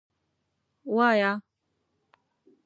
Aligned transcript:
_وايه. 0.95 1.31